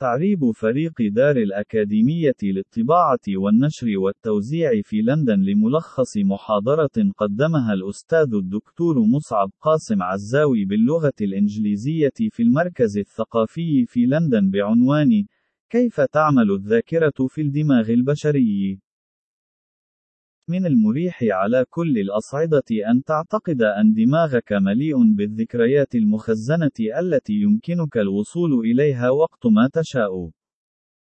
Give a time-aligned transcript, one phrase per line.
[0.00, 9.50] تعريب فريق دار الأكاديمية للطباعة والنشر والتوزيع في لندن لملخص محاضرة قدمها الأستاذ الدكتور مصعب
[9.60, 15.26] قاسم عزاوي باللغة الإنجليزية في المركز الثقافي في لندن بعنوان:
[15.70, 18.80] كيف تعمل الذاكرة في الدماغ البشري؟
[20.50, 28.52] من المريح على كل الأصعدة أن تعتقد أن دماغك مليء بالذكريات المخزنة التي يمكنك الوصول
[28.60, 30.30] إليها وقت ما تشاء.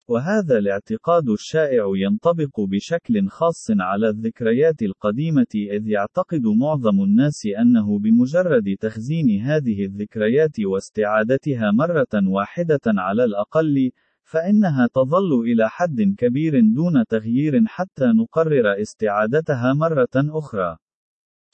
[0.09, 8.75] وهذا الاعتقاد الشائع ينطبق بشكل خاص على الذكريات القديمة إذ يعتقد معظم الناس أنه بمجرد
[8.79, 13.91] تخزين هذه الذكريات واستعادتها مرة واحدة على الأقل،
[14.25, 20.77] فإنها تظل إلى حد كبير دون تغيير حتى نقرر استعادتها مرة أخرى.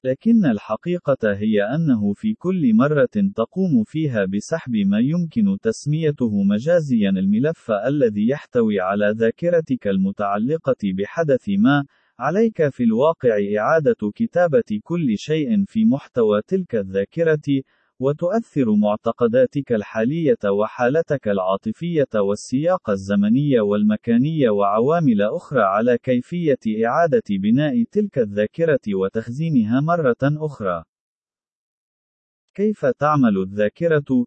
[0.04, 7.72] لكن الحقيقة هي أنه في كل مرة تقوم فيها بسحب ما يمكن تسميته مجازيا الملف
[7.72, 11.86] الذي يحتوي على ذاكرتك المتعلقة بحدث ما،
[12.20, 17.62] عليك في الواقع إعادة كتابة كل شيء في محتوى تلك الذاكرة،
[18.02, 28.18] وتؤثر معتقداتك الحالية وحالتك العاطفية والسياق الزمني والمكاني وعوامل أخرى على كيفية إعادة بناء تلك
[28.18, 30.84] الذاكرة وتخزينها مرة أخرى.
[32.56, 34.26] كيف تعمل الذاكرة؟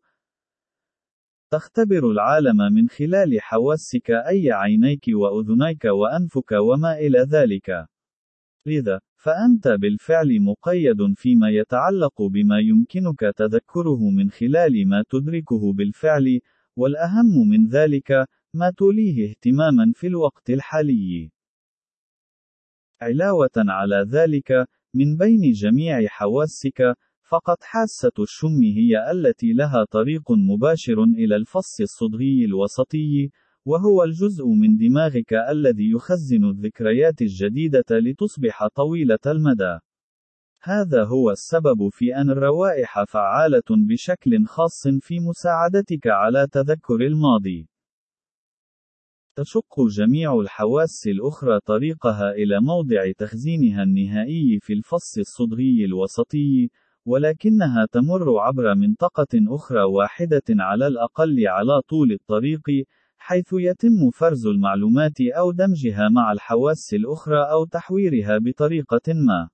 [1.50, 7.86] تختبر العالم من خلال حواسك أي عينيك وأذنيك وأنفك وما إلى ذلك.
[8.66, 16.41] لذا، فأنت بالفعل مقيد فيما يتعلق بما يمكنك تذكره من خلال ما تدركه بالفعل،
[16.77, 21.31] والأهم من ذلك، ما توليه اهتماما في الوقت الحالي.
[23.03, 31.03] علاوة على ذلك، من بين جميع حواسك، فقط حاسة الشم هي التي لها طريق مباشر
[31.03, 33.31] إلى الفص الصدغي الوسطي،
[33.66, 39.78] وهو الجزء من دماغك الذي يخزن الذكريات الجديدة لتصبح طويلة المدى.
[40.62, 47.69] هذا هو السبب في أن الروائح فعالة بشكل خاص في مساعدتك على تذكر الماضي.
[49.36, 56.70] تشق جميع الحواس الأخرى طريقها إلى موضع تخزينها النهائي في الفص الصدغي الوسطي،
[57.06, 62.62] ولكنها تمر عبر منطقة أخرى واحدة على الأقل على طول الطريق،
[63.26, 69.48] حيث يتم فرز المعلومات أو دمجها مع الحواس الأخرى أو تحويرها بطريقة ما.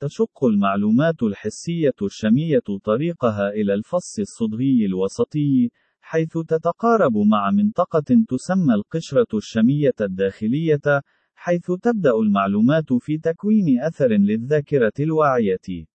[0.00, 5.70] تشق المعلومات الحسية الشمية طريقها إلى الفص الصدغي الوسطي،
[6.00, 11.02] حيث تتقارب مع منطقة تسمى القشرة الشمية الداخلية،
[11.34, 15.91] حيث تبدأ المعلومات في تكوين أثر للذاكرة الواعية.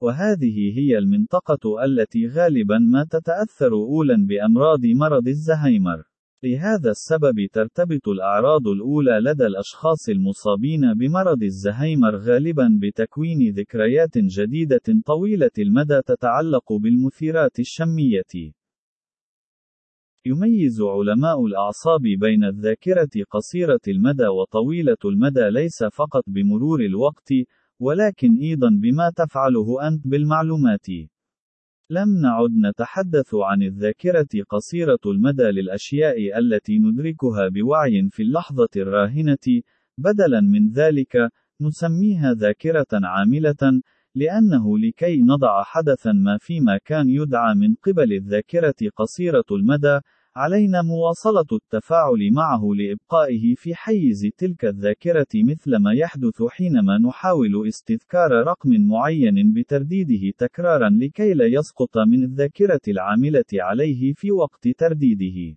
[0.00, 6.04] وهذه هي المنطقة التي غالبا ما تتأثر أولا بأمراض مرض الزهايمر.
[6.44, 15.50] لهذا السبب ترتبط الأعراض الأولى لدى الأشخاص المصابين بمرض الزهايمر غالبا بتكوين ذكريات جديدة طويلة
[15.58, 18.52] المدى تتعلق بالمثيرات الشمية.
[20.26, 27.28] يميز علماء الأعصاب بين الذاكرة قصيرة المدى وطويلة المدى ليس فقط بمرور الوقت،
[27.80, 30.86] ولكن أيضا بما تفعله أنت بالمعلومات.
[31.90, 39.62] لم نعد نتحدث عن الذاكرة قصيرة المدى للأشياء التي ندركها بوعي في اللحظة الراهنة،
[39.98, 41.30] بدلاً من ذلك،
[41.60, 43.80] نسميها ذاكرة عاملة،
[44.14, 50.00] لأنه لكي نضع حدثًا ما فيما كان يدعى من قبل الذاكرة قصيرة المدى،
[50.36, 58.70] علينا مواصلة التفاعل معه لإبقائه في حيز تلك الذاكرة مثلما يحدث حينما نحاول استذكار رقم
[58.88, 65.56] معين بترديده تكرارا لكي لا يسقط من الذاكرة العاملة عليه في وقت ترديده.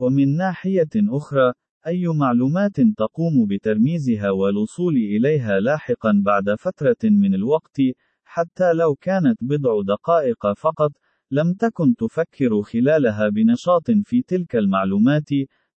[0.00, 1.52] ومن ناحية أخرى،
[1.86, 7.80] أي معلومات تقوم بترميزها والوصول إليها لاحقا بعد فترة من الوقت،
[8.24, 10.92] حتى لو كانت بضع دقائق فقط،
[11.30, 15.28] لم تكن تفكر خلالها بنشاط في تلك المعلومات،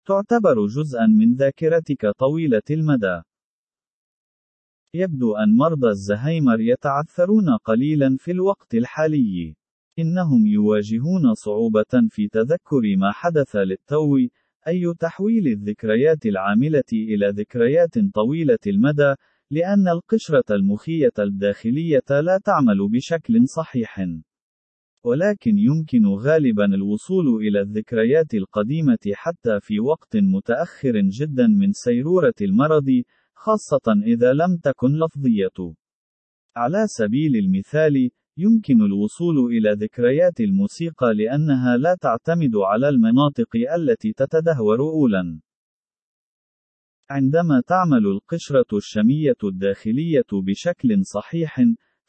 [0.06, 3.22] تعتبر جزءا من ذاكرتك طويلة المدى.
[4.94, 9.54] يبدو أن مرضى الزهايمر يتعثرون قليلا في الوقت الحالي.
[9.98, 14.18] إنهم يواجهون صعوبة في تذكر ما حدث للتو،
[14.68, 19.14] أي تحويل الذكريات العاملة إلى ذكريات طويلة المدى،
[19.50, 24.06] لأن القشرة المخية الداخلية لا تعمل بشكل صحيح.
[25.04, 33.02] ولكن يمكن غالبا الوصول إلى الذكريات القديمة حتى في وقت متأخر جدا من سيرورة المرض،
[33.34, 35.74] خاصة إذا لم تكن لفظية.
[36.56, 44.80] على سبيل المثال، يمكن الوصول إلى ذكريات الموسيقى لأنها لا تعتمد على المناطق التي تتدهور
[44.80, 45.40] أولاً.
[47.10, 51.60] عندما تعمل القشرة الشمية الداخلية بشكل صحيح،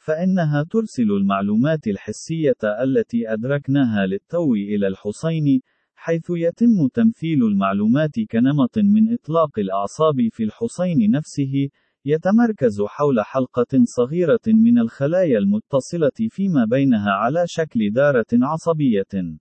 [0.04, 5.60] فإنها ترسل المعلومات الحسية التي أدركناها للتو إلى الحصين،
[5.94, 11.68] حيث يتم تمثيل المعلومات كنمط من إطلاق الأعصاب في الحصين نفسه،
[12.04, 19.38] يتمركز حول حلقة صغيرة من الخلايا المتصلة فيما بينها على شكل دارة عصبية.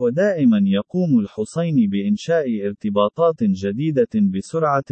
[0.00, 4.90] ودائما يقوم الحصين بإنشاء ارتباطات جديدة بسرعة،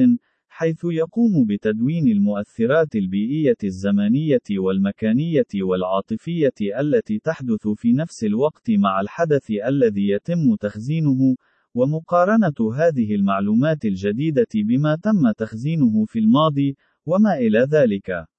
[0.52, 9.50] حيث يقوم بتدوين المؤثرات البيئية الزمانية والمكانية والعاطفية التي تحدث في نفس الوقت مع الحدث
[9.50, 11.37] الذي يتم تخزينه،
[11.75, 16.76] ومقارنة هذه المعلومات الجديدة بما تم تخزينه في الماضي،
[17.06, 18.29] وما إلى ذلك.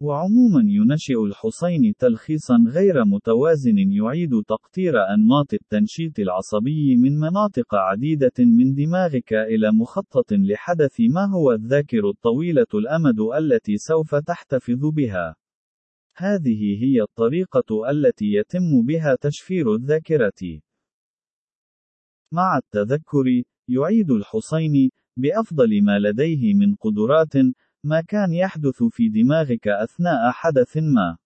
[0.00, 8.74] وعموما ينشئ الحصين تلخيصا غير متوازن يعيد تقطير أنماط التنشيط العصبي من مناطق عديدة من
[8.74, 15.36] دماغك إلى مخطط لحدث ما هو الذاكر الطويلة الأمد التي سوف تحتفظ بها.
[16.16, 20.60] هذه هي الطريقة التي يتم بها تشفير الذاكرة.
[22.32, 23.24] مع التذكر،
[23.68, 27.32] يعيد الحصين، بأفضل ما لديه من قدرات،
[27.84, 31.16] ما كان يحدث في دماغك أثناء حدث ما.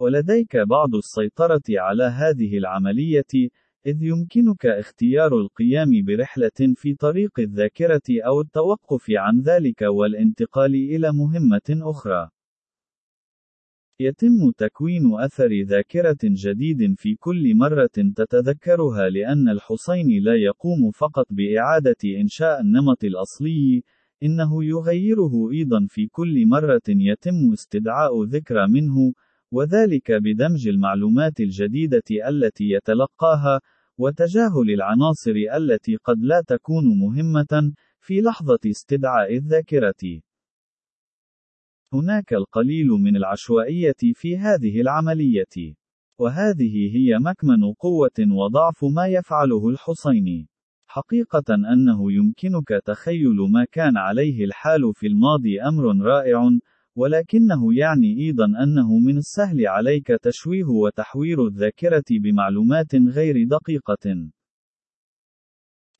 [0.00, 3.50] ولديك بعض السيطرة على هذه العملية،
[3.86, 11.68] إذ يمكنك اختيار القيام برحلة في طريق الذاكرة أو التوقف عن ذلك والانتقال إلى مهمة
[11.70, 12.30] أخرى.
[14.00, 21.96] يتم تكوين أثر ذاكرة جديد في كل مرة تتذكرها لأن الحصين لا يقوم فقط بإعادة
[22.04, 23.82] إنشاء النمط الأصلي،
[24.22, 29.12] إنه يغيره أيضا في كل مرة يتم استدعاء ذكرى منه،
[29.52, 33.60] وذلك بدمج المعلومات الجديدة التي يتلقاها،
[33.98, 40.20] وتجاهل العناصر التي قد لا تكون مهمة، في لحظة استدعاء الذاكرة.
[41.92, 45.74] هناك القليل من العشوائية في هذه العملية.
[46.18, 50.48] وهذه هي مكمن قوة وضعف ما يفعله الحصيني.
[50.90, 56.50] حقيقة أنه يمكنك تخيل ما كان عليه الحال في الماضي أمر رائع،
[56.96, 64.30] ولكنه يعني أيضا أنه من السهل عليك تشويه وتحوير الذاكرة بمعلومات غير دقيقة.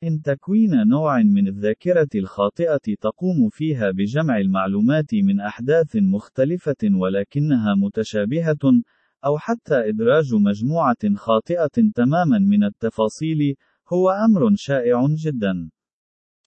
[0.03, 8.81] إن تكوين نوع من الذاكرة الخاطئة تقوم فيها بجمع المعلومات من أحداث مختلفة ولكنها متشابهة،
[9.25, 13.55] أو حتى إدراج مجموعة خاطئة تماما من التفاصيل،
[13.93, 15.69] هو أمر شائع جدا.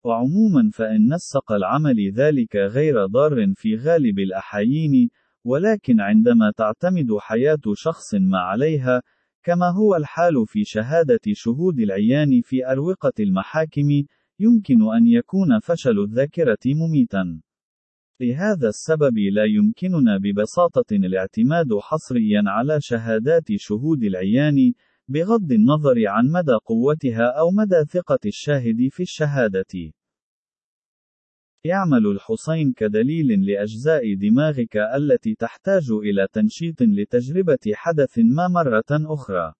[0.04, 5.10] وعموما فإن نسق العمل ذلك غير ضار في غالب الأحايين،
[5.44, 9.02] ولكن عندما تعتمد حياة شخص ما عليها،
[9.42, 13.88] كما هو الحال في شهادة شهود العيان في أروقة المحاكم،
[14.38, 17.40] يمكن أن يكون فشل الذاكرة مميتا.
[18.20, 24.72] لهذا السبب لا يمكننا ببساطة الاعتماد حصريا على شهادات شهود العيان،
[25.08, 29.92] بغض النظر عن مدى قوتها أو مدى ثقة الشاهد في الشهادة.
[31.64, 39.52] يعمل الحصين كدليل لأجزاء دماغك التي تحتاج إلى تنشيط لتجربة حدث ما مرة أخرى.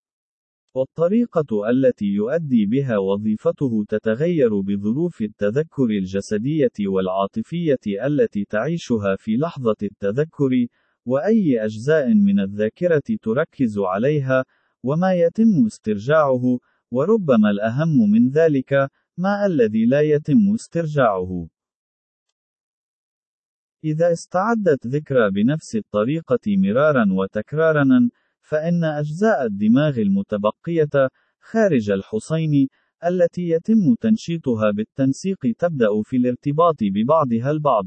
[0.75, 10.67] والطريقة التي يؤدي بها وظيفته تتغير بظروف التذكر الجسدية والعاطفية التي تعيشها في لحظة التذكر،
[11.06, 14.44] وأي أجزاء من الذاكرة تركز عليها،
[14.82, 16.58] وما يتم استرجاعه،
[16.91, 18.72] وربما الأهم من ذلك،
[19.19, 21.48] ما الذي لا يتم استرجاعه.
[23.84, 28.10] إذا استعدت ذكرى بنفس الطريقة مرارا وتكرارا،
[28.41, 31.08] فإن أجزاء الدماغ المتبقية
[31.41, 32.69] خارج الحصين
[33.05, 37.84] التي يتم تنشيطها بالتنسيق تبدأ في الارتباط ببعضها البعض.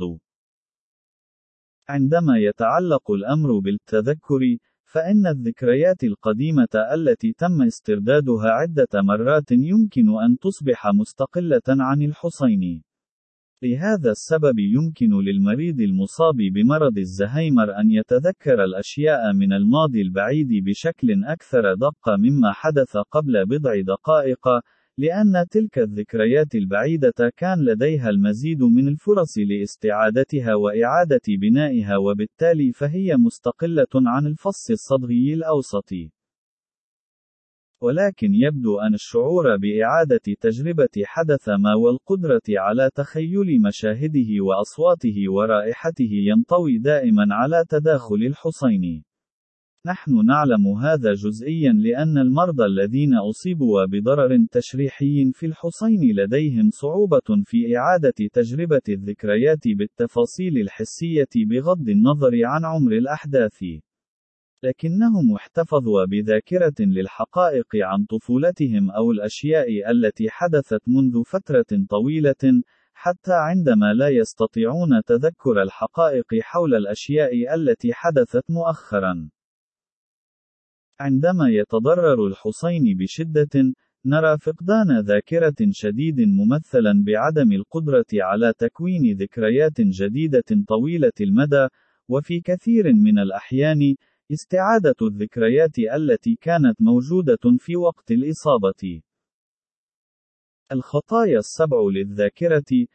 [1.90, 4.40] عندما يتعلق الأمر بالتذكر،
[4.86, 12.84] فإن الذكريات القديمة التي تم استردادها عدة مرات يمكن أن تصبح مستقلة عن الحصين.
[13.64, 21.74] لهذا السبب يمكن للمريض المصاب بمرض الزهايمر أن يتذكر الأشياء من الماضي البعيد بشكل أكثر
[21.74, 24.48] دقة مما حدث قبل بضع دقائق،
[24.98, 33.94] لأن تلك الذكريات البعيدة كان لديها المزيد من الفرص لاستعادتها وإعادة بنائها وبالتالي فهي مستقلة
[33.96, 36.12] عن الفص الصدغي الأوسطي.
[37.82, 46.78] ولكن يبدو أن الشعور بإعادة تجربة حدث ما والقدرة على تخيل مشاهده وأصواته ورائحته ينطوي
[46.78, 49.04] دائما على تداخل الحصين.
[49.86, 57.78] نحن نعلم هذا جزئيا لأن المرضى الذين أصيبوا بضرر تشريحي في الحصين لديهم صعوبة في
[57.78, 63.64] إعادة تجربة الذكريات بالتفاصيل الحسية بغض النظر عن عمر الأحداث.
[64.64, 72.62] لكنهم احتفظوا بذاكرة للحقائق عن طفولتهم أو الأشياء التي حدثت منذ فترة طويلة،
[72.94, 79.35] حتى عندما لا يستطيعون تذكر الحقائق حول الأشياء التي حدثت مؤخرًا.
[81.00, 83.74] عندما يتضرر الحصين بشدة،
[84.06, 91.68] نرى فقدان ذاكرة شديد ممثلا بعدم القدرة على تكوين ذكريات جديدة طويلة المدى،
[92.10, 93.96] وفي كثير من الأحيان،
[94.32, 99.02] استعادة الذكريات التي كانت موجودة في وقت الإصابة.
[100.72, 102.88] الخطايا السبع للذاكرة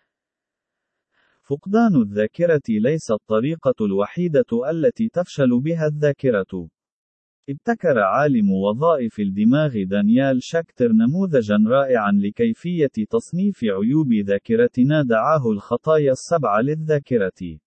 [1.42, 6.71] فقدان الذاكرة ليس الطريقة الوحيدة التي تفشل بها الذاكرة.
[7.50, 16.61] ابتكر عالم وظائف الدماغ دانيال شاكتر نموذجا رائعا لكيفية تصنيف عيوب ذاكرتنا دعاه الخطايا السبع
[16.61, 17.59] للذاكرة.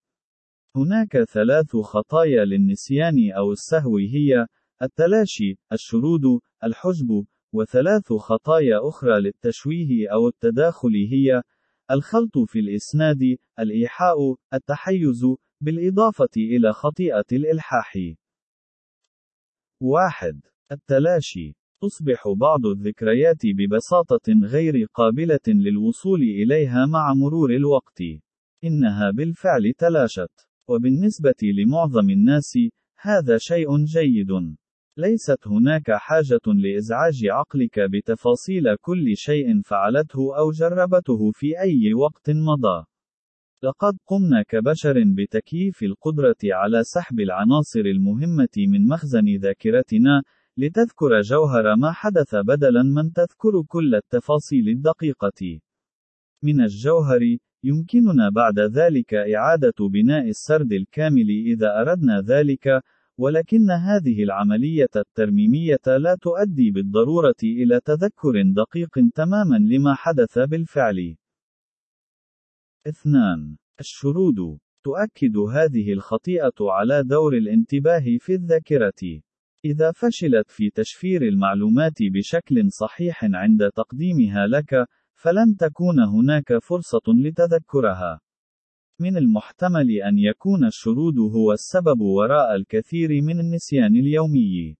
[0.76, 4.46] هناك ثلاث خطايا للنسيان أو السهو هي:
[4.82, 11.42] التلاشي، الشرود، الحجب، وثلاث خطايا أخرى للتشويه أو التداخل هي:
[11.90, 14.16] الخلط في الإسناد، الإيحاء،
[14.54, 15.26] التحيز،
[15.60, 17.98] بالإضافة إلى خطيئة الإلحاح.
[19.80, 20.40] واحد
[20.72, 28.00] التلاشي تصبح بعض الذكريات ببساطة غير قابلة للوصول إليها مع مرور الوقت.
[28.64, 30.46] إنها بالفعل تلاشت.
[30.68, 32.58] وبالنسبة لمعظم الناس،
[33.00, 34.56] هذا شيء جيد.
[34.96, 42.84] ليست هناك حاجة لإزعاج عقلك بتفاصيل كل شيء فعلته أو جربته في أي وقت مضى.
[43.62, 50.22] لقد قمنا كبشر بتكييف القدرة على سحب العناصر المهمة من مخزن ذاكرتنا،
[50.56, 55.60] لتذكر جوهر ما حدث بدلاً من تذكر كل التفاصيل الدقيقة.
[56.42, 57.20] من الجوهر،
[57.64, 62.82] يمكننا بعد ذلك إعادة بناء السرد الكامل إذا أردنا ذلك،
[63.18, 71.16] ولكن هذه العملية الترميمية لا تؤدي بالضرورة إلى تذكر دقيق تمامًا لما حدث بالفعل.
[72.86, 73.56] 2.
[73.80, 79.20] الشرود تؤكد هذه الخطيئة على دور الانتباه في الذاكرة.
[79.64, 88.20] إذا فشلت في تشفير المعلومات بشكل صحيح عند تقديمها لك، فلن تكون هناك فرصة لتذكرها.
[89.00, 94.76] من المحتمل أن يكون الشرود هو السبب وراء الكثير من النسيان اليومي.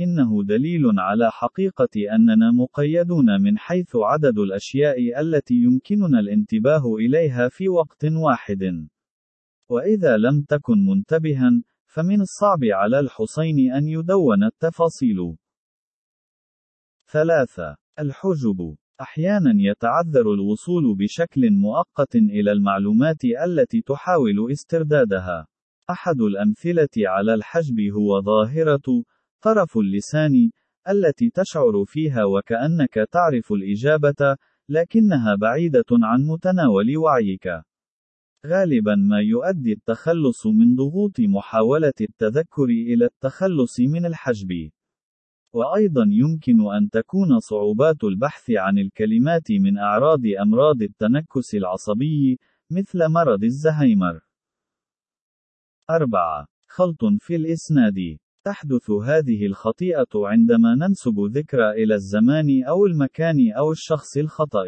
[0.00, 7.68] إنه دليل على حقيقة أننا مقيدون من حيث عدد الأشياء التي يمكننا الانتباه إليها في
[7.68, 8.88] وقت واحد.
[9.70, 11.50] وإذا لم تكن منتبها،
[11.86, 15.36] فمن الصعب على الحصين أن يدون التفاصيل.
[17.12, 17.76] 3.
[17.98, 25.46] الحجب أحيانا يتعذر الوصول بشكل مؤقت إلى المعلومات التي تحاول استردادها.
[25.90, 29.04] أحد الأمثلة على الحجب هو ظاهرة
[29.46, 30.50] طرف اللسان،
[30.88, 34.36] التي تشعر فيها وكأنك تعرف الإجابة،
[34.68, 37.46] لكنها بعيدة عن متناول وعيك.
[38.46, 44.70] غالبا ما يؤدي التخلص من ضغوط محاولة التذكر إلى التخلص من الحجب.
[45.52, 52.38] وأيضا يمكن أن تكون صعوبات البحث عن الكلمات من أعراض أمراض التنكس العصبي،
[52.70, 54.20] مثل مرض الزهايمر.
[55.90, 56.46] 4.
[56.68, 64.16] خلط في الإسناد تحدث هذه الخطيئة عندما ننسب ذكرى إلى الزمان أو المكان أو الشخص
[64.16, 64.66] الخطأ.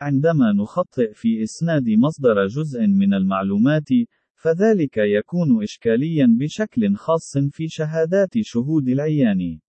[0.00, 3.88] عندما نخطئ في إسناد مصدر جزء من المعلومات،
[4.34, 9.60] فذلك يكون إشكاليا بشكل خاص في شهادات شهود العيان.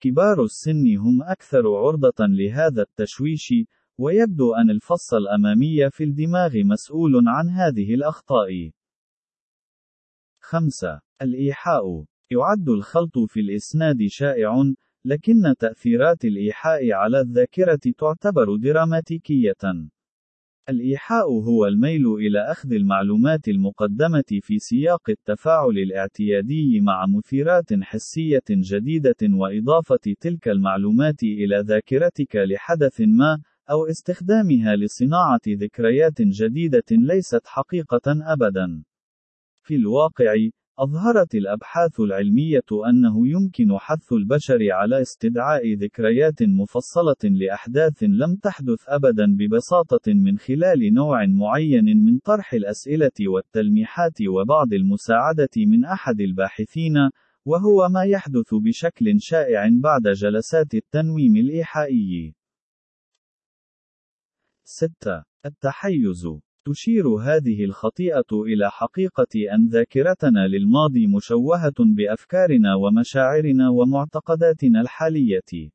[0.00, 3.54] كبار السن هم أكثر عرضة لهذا التشويش،
[3.98, 8.70] ويبدو أن الفص الأمامي في الدماغ مسؤول عن هذه الأخطاء.
[10.40, 11.00] 5.
[11.22, 14.72] الإيحاء يعد الخلط في الإسناد شائع،
[15.04, 19.88] لكن تأثيرات الإيحاء على الذاكرة تعتبر دراماتيكية.
[20.68, 29.16] الإيحاء هو الميل إلى أخذ المعلومات المقدمة في سياق التفاعل الاعتيادي مع مثيرات حسية جديدة
[29.22, 38.82] وإضافة تلك المعلومات إلى ذاكرتك لحدث ما، أو استخدامها لصناعة ذكريات جديدة ليست حقيقة أبدا.
[39.62, 40.34] في الواقع،
[40.78, 49.36] أظهرت الأبحاث العلمية أنه يمكن حث البشر على استدعاء ذكريات مفصلة لأحداث لم تحدث أبدا
[49.36, 56.94] ببساطة من خلال نوع معين من طرح الأسئلة والتلميحات وبعض المساعدة من أحد الباحثين،
[57.44, 62.34] وهو ما يحدث بشكل شائع بعد جلسات التنويم الإيحائي.
[64.64, 65.24] 6.
[65.46, 66.26] التحيز
[66.66, 75.70] تشير هذه الخطيئة إلى حقيقة أن ذاكرتنا للماضي مشوهة بأفكارنا ومشاعرنا ومعتقداتنا الحالية.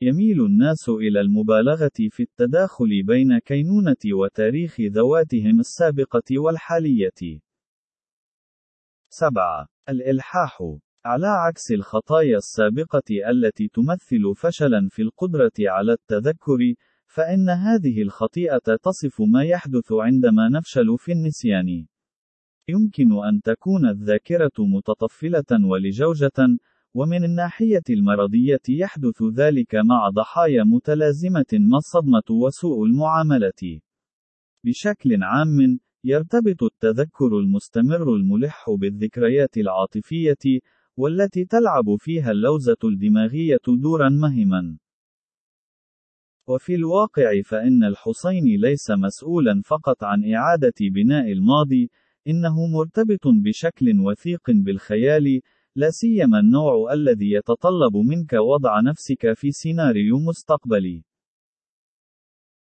[0.00, 7.40] يميل الناس إلى المبالغة في التداخل بين كينونة وتاريخ ذواتهم السابقة والحالية.
[9.08, 9.66] 7.
[9.88, 10.62] الإلحاح
[11.04, 16.58] على عكس الخطايا السابقة التي تمثل فشلا في القدرة على التذكر،
[17.14, 21.86] فإن هذه الخطيئة تصف ما يحدث عندما نفشل في النسيان.
[22.68, 26.58] يمكن أن تكون الذاكرة متطفلة ولجوجة،
[26.94, 33.80] ومن الناحية المرضية يحدث ذلك مع ضحايا متلازمة ما الصدمة وسوء المعاملة.
[34.64, 40.60] بشكل عام، يرتبط التذكر المستمر الملح بالذكريات العاطفية،
[40.96, 44.78] والتي تلعب فيها اللوزة الدماغية دورا مهما.
[46.46, 51.90] وفي الواقع فإن الحسين ليس مسؤولا فقط عن إعادة بناء الماضي،
[52.28, 55.40] إنه مرتبط بشكل وثيق بالخيال،
[55.76, 61.04] لا سيما النوع الذي يتطلب منك وضع نفسك في سيناريو مستقبلي.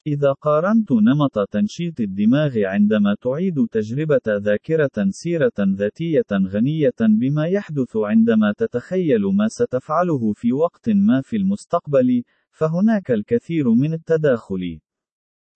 [0.07, 8.53] إذا قارنت نمط تنشيط الدماغ عندما تعيد تجربة ذاكرة سيرة ذاتية غنية بما يحدث عندما
[8.57, 12.23] تتخيل ما ستفعله في وقت ما في المستقبل،
[12.57, 14.79] فهناك الكثير من التداخل.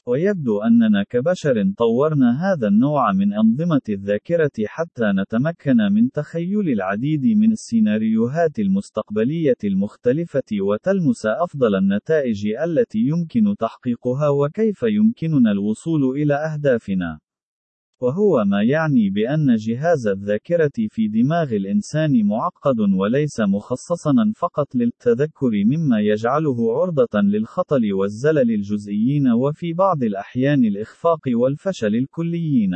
[0.07, 7.51] ويبدو أننا كبشر طورنا هذا النوع من أنظمة الذاكرة حتى نتمكن من تخيل العديد من
[7.51, 17.19] السيناريوهات المستقبلية المختلفة وتلمس أفضل النتائج التي يمكن تحقيقها وكيف يمكننا الوصول إلى أهدافنا.
[18.01, 25.99] وهو ما يعني بأن جهاز الذاكرة في دماغ الإنسان معقد وليس مخصصا فقط للتذكر مما
[25.99, 32.71] يجعله عرضة للخطل والزلل الجزئيين وفي بعض الأحيان الإخفاق والفشل الكليين.